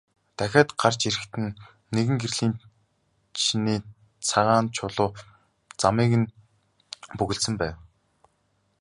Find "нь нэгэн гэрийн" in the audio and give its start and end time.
1.43-2.53